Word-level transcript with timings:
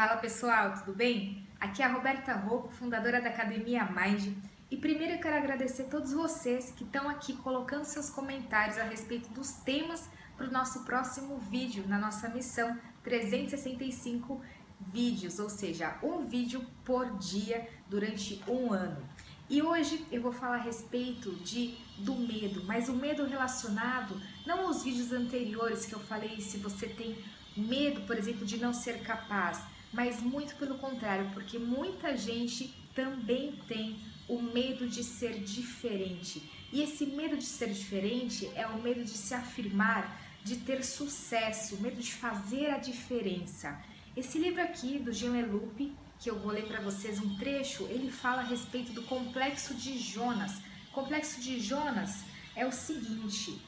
Fala 0.00 0.16
pessoal, 0.16 0.72
tudo 0.78 0.94
bem? 0.94 1.46
Aqui 1.60 1.82
é 1.82 1.84
a 1.84 1.92
Roberta 1.92 2.32
Rocco, 2.32 2.72
fundadora 2.72 3.20
da 3.20 3.28
Academia 3.28 3.84
Mind. 3.84 4.34
E 4.70 4.76
primeiro 4.78 5.12
eu 5.12 5.20
quero 5.20 5.36
agradecer 5.36 5.82
a 5.82 5.88
todos 5.90 6.14
vocês 6.14 6.72
que 6.74 6.84
estão 6.84 7.06
aqui 7.06 7.36
colocando 7.36 7.84
seus 7.84 8.08
comentários 8.08 8.78
a 8.78 8.84
respeito 8.84 9.28
dos 9.34 9.52
temas 9.52 10.08
para 10.38 10.46
o 10.46 10.50
nosso 10.50 10.84
próximo 10.86 11.36
vídeo 11.36 11.84
na 11.86 11.98
nossa 11.98 12.30
missão 12.30 12.78
365 13.02 14.40
vídeos, 14.90 15.38
ou 15.38 15.50
seja, 15.50 15.98
um 16.02 16.24
vídeo 16.24 16.64
por 16.82 17.18
dia 17.18 17.68
durante 17.86 18.42
um 18.48 18.72
ano. 18.72 19.06
E 19.50 19.60
hoje 19.60 20.06
eu 20.10 20.22
vou 20.22 20.32
falar 20.32 20.54
a 20.54 20.62
respeito 20.62 21.30
de 21.44 21.76
do 21.98 22.14
medo, 22.14 22.64
mas 22.64 22.88
o 22.88 22.94
medo 22.94 23.26
relacionado 23.26 24.18
não 24.46 24.66
aos 24.66 24.82
vídeos 24.82 25.12
anteriores 25.12 25.84
que 25.84 25.94
eu 25.94 26.00
falei 26.00 26.40
se 26.40 26.56
você 26.56 26.88
tem 26.88 27.22
medo, 27.54 28.00
por 28.06 28.16
exemplo, 28.16 28.46
de 28.46 28.56
não 28.56 28.72
ser 28.72 29.02
capaz, 29.02 29.62
mas 29.92 30.20
muito 30.20 30.54
pelo 30.56 30.78
contrário, 30.78 31.30
porque 31.32 31.58
muita 31.58 32.16
gente 32.16 32.74
também 32.94 33.58
tem 33.66 33.98
o 34.28 34.40
medo 34.40 34.88
de 34.88 35.02
ser 35.02 35.40
diferente. 35.40 36.42
E 36.72 36.82
esse 36.82 37.06
medo 37.06 37.36
de 37.36 37.44
ser 37.44 37.72
diferente 37.72 38.50
é 38.54 38.66
o 38.66 38.80
medo 38.80 39.02
de 39.02 39.10
se 39.10 39.34
afirmar, 39.34 40.20
de 40.44 40.56
ter 40.58 40.84
sucesso, 40.84 41.74
o 41.74 41.80
medo 41.80 42.00
de 42.00 42.12
fazer 42.12 42.70
a 42.70 42.78
diferença. 42.78 43.82
Esse 44.16 44.38
livro 44.38 44.62
aqui 44.62 44.98
do 44.98 45.12
Jean 45.12 45.32
Leloup, 45.32 45.92
que 46.18 46.30
eu 46.30 46.38
vou 46.38 46.52
ler 46.52 46.66
para 46.66 46.80
vocês 46.80 47.18
um 47.18 47.36
trecho, 47.36 47.84
ele 47.84 48.10
fala 48.10 48.42
a 48.42 48.44
respeito 48.44 48.92
do 48.92 49.02
complexo 49.02 49.74
de 49.74 49.98
Jonas. 49.98 50.58
O 50.90 50.92
complexo 50.92 51.40
de 51.40 51.58
Jonas 51.58 52.24
é 52.54 52.66
o 52.66 52.72
seguinte, 52.72 53.60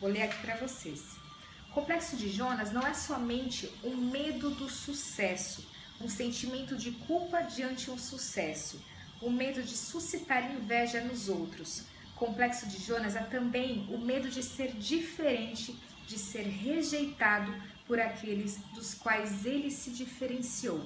vou 0.00 0.08
ler 0.08 0.22
aqui 0.22 0.40
para 0.40 0.56
vocês. 0.56 1.16
Complexo 1.72 2.16
de 2.16 2.28
Jonas 2.28 2.72
não 2.72 2.84
é 2.84 2.92
somente 2.92 3.72
um 3.84 3.96
medo 3.96 4.50
do 4.50 4.68
sucesso, 4.68 5.64
um 6.00 6.08
sentimento 6.08 6.76
de 6.76 6.90
culpa 6.90 7.42
diante 7.42 7.92
um 7.92 7.98
sucesso, 7.98 8.82
o 9.22 9.30
medo 9.30 9.62
de 9.62 9.76
suscitar 9.76 10.50
inveja 10.50 11.00
nos 11.00 11.28
outros. 11.28 11.84
Complexo 12.16 12.66
de 12.68 12.78
Jonas 12.82 13.14
é 13.14 13.22
também 13.22 13.86
o 13.88 13.98
medo 13.98 14.28
de 14.28 14.42
ser 14.42 14.72
diferente, 14.72 15.78
de 16.08 16.18
ser 16.18 16.42
rejeitado 16.42 17.54
por 17.86 18.00
aqueles 18.00 18.56
dos 18.74 18.94
quais 18.94 19.46
ele 19.46 19.70
se 19.70 19.90
diferenciou. 19.90 20.84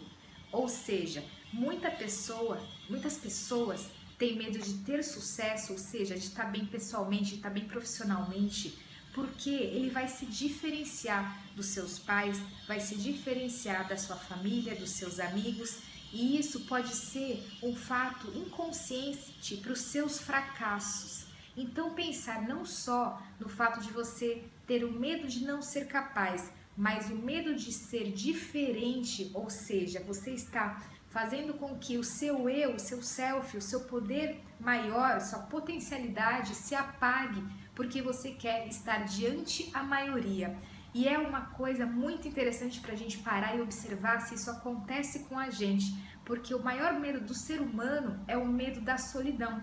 Ou 0.52 0.68
seja, 0.68 1.24
muita 1.50 1.90
pessoa, 1.90 2.62
muitas 2.90 3.16
pessoas 3.16 3.86
têm 4.18 4.36
medo 4.36 4.58
de 4.58 4.74
ter 4.84 5.02
sucesso, 5.02 5.72
ou 5.72 5.78
seja, 5.78 6.14
de 6.14 6.26
estar 6.26 6.44
bem 6.44 6.66
pessoalmente, 6.66 7.30
de 7.30 7.36
estar 7.36 7.50
bem 7.50 7.64
profissionalmente, 7.64 8.78
porque 9.14 9.50
ele 9.50 9.90
vai 9.90 10.08
se 10.08 10.26
diferenciar 10.26 11.40
dos 11.54 11.66
seus 11.66 11.98
pais, 11.98 12.38
vai 12.66 12.80
se 12.80 12.96
diferenciar 12.96 13.88
da 13.88 13.96
sua 13.96 14.16
família, 14.16 14.74
dos 14.74 14.90
seus 14.90 15.20
amigos, 15.20 15.78
e 16.12 16.38
isso 16.38 16.60
pode 16.60 16.94
ser 16.94 17.44
um 17.62 17.74
fato 17.74 18.28
inconsciente 18.36 19.56
para 19.56 19.72
os 19.72 19.80
seus 19.80 20.18
fracassos. 20.18 21.26
Então, 21.56 21.94
pensar 21.94 22.42
não 22.42 22.64
só 22.64 23.22
no 23.38 23.48
fato 23.48 23.80
de 23.80 23.92
você 23.92 24.42
ter 24.66 24.84
o 24.84 24.92
medo 24.92 25.28
de 25.28 25.44
não 25.44 25.62
ser 25.62 25.86
capaz, 25.86 26.52
mas 26.76 27.08
o 27.10 27.14
medo 27.14 27.54
de 27.54 27.72
ser 27.72 28.10
diferente, 28.12 29.30
ou 29.32 29.48
seja, 29.48 30.00
você 30.00 30.32
está 30.32 30.82
fazendo 31.14 31.54
com 31.54 31.78
que 31.78 31.96
o 31.96 32.02
seu 32.02 32.50
eu, 32.50 32.74
o 32.74 32.80
seu 32.80 33.00
self, 33.00 33.56
o 33.56 33.62
seu 33.62 33.82
poder 33.82 34.42
maior, 34.58 35.20
sua 35.20 35.38
potencialidade 35.38 36.56
se 36.56 36.74
apague 36.74 37.40
porque 37.72 38.02
você 38.02 38.32
quer 38.32 38.66
estar 38.66 39.04
diante 39.04 39.70
a 39.72 39.80
maioria. 39.84 40.56
E 40.92 41.06
é 41.08 41.16
uma 41.16 41.42
coisa 41.42 41.86
muito 41.86 42.26
interessante 42.26 42.80
para 42.80 42.94
a 42.94 42.96
gente 42.96 43.18
parar 43.18 43.56
e 43.56 43.60
observar 43.60 44.22
se 44.22 44.34
isso 44.34 44.50
acontece 44.50 45.20
com 45.20 45.38
a 45.38 45.50
gente, 45.50 45.86
porque 46.24 46.52
o 46.52 46.62
maior 46.62 46.98
medo 46.98 47.20
do 47.20 47.34
ser 47.34 47.60
humano 47.60 48.18
é 48.26 48.36
o 48.36 48.46
medo 48.46 48.80
da 48.80 48.98
solidão. 48.98 49.62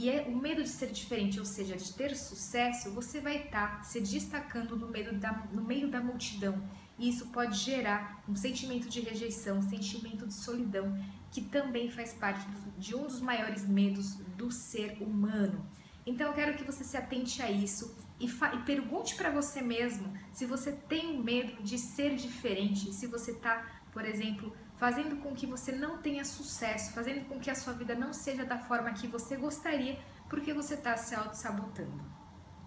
E 0.00 0.08
é 0.08 0.22
o 0.22 0.34
medo 0.34 0.62
de 0.62 0.68
ser 0.70 0.90
diferente, 0.90 1.38
ou 1.38 1.44
seja, 1.44 1.76
de 1.76 1.92
ter 1.92 2.16
sucesso, 2.16 2.90
você 2.90 3.20
vai 3.20 3.44
estar 3.44 3.76
tá 3.76 3.82
se 3.82 4.00
destacando 4.00 4.74
no 4.74 4.88
meio, 4.88 5.12
da, 5.12 5.46
no 5.52 5.62
meio 5.62 5.90
da 5.90 6.00
multidão. 6.00 6.54
E 6.98 7.10
isso 7.10 7.26
pode 7.26 7.58
gerar 7.58 8.24
um 8.26 8.34
sentimento 8.34 8.88
de 8.88 9.00
rejeição, 9.00 9.58
um 9.58 9.68
sentimento 9.68 10.26
de 10.26 10.32
solidão, 10.32 10.98
que 11.30 11.42
também 11.42 11.90
faz 11.90 12.14
parte 12.14 12.46
de 12.78 12.96
um 12.96 13.02
dos 13.02 13.20
maiores 13.20 13.68
medos 13.68 14.14
do 14.38 14.50
ser 14.50 14.96
humano. 15.02 15.68
Então 16.06 16.28
eu 16.28 16.32
quero 16.32 16.56
que 16.56 16.64
você 16.64 16.82
se 16.82 16.96
atente 16.96 17.42
a 17.42 17.50
isso 17.50 17.94
e, 18.18 18.24
e 18.24 18.58
pergunte 18.64 19.14
para 19.16 19.30
você 19.30 19.60
mesmo 19.60 20.10
se 20.32 20.46
você 20.46 20.72
tem 20.72 21.22
medo 21.22 21.62
de 21.62 21.76
ser 21.76 22.16
diferente, 22.16 22.90
se 22.94 23.06
você 23.06 23.32
está, 23.32 23.82
por 23.92 24.06
exemplo, 24.06 24.50
fazendo 24.80 25.16
com 25.16 25.34
que 25.34 25.46
você 25.46 25.72
não 25.72 25.98
tenha 25.98 26.24
sucesso, 26.24 26.94
fazendo 26.94 27.28
com 27.28 27.38
que 27.38 27.50
a 27.50 27.54
sua 27.54 27.74
vida 27.74 27.94
não 27.94 28.14
seja 28.14 28.46
da 28.46 28.58
forma 28.58 28.94
que 28.94 29.06
você 29.06 29.36
gostaria, 29.36 30.00
porque 30.26 30.54
você 30.54 30.72
está 30.72 30.96
se 30.96 31.14
auto-sabotando, 31.14 32.02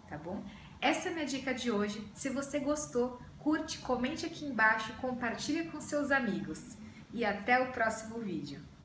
tá 0.07 0.15
bom? 0.15 0.45
Essa 0.79 1.09
é 1.09 1.11
a 1.11 1.13
minha 1.15 1.25
dica 1.25 1.55
de 1.55 1.71
hoje. 1.71 2.07
Se 2.13 2.29
você 2.29 2.59
gostou, 2.59 3.19
curte, 3.39 3.79
comente 3.79 4.27
aqui 4.27 4.45
embaixo, 4.45 4.93
compartilhe 5.01 5.71
com 5.71 5.81
seus 5.81 6.11
amigos. 6.11 6.77
E 7.11 7.25
até 7.25 7.59
o 7.59 7.71
próximo 7.71 8.19
vídeo. 8.19 8.61